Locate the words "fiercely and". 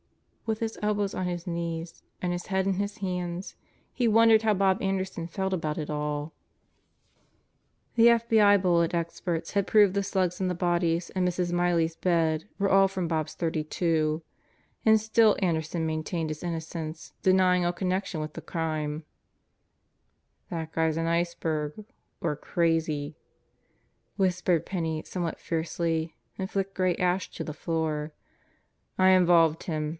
25.39-26.49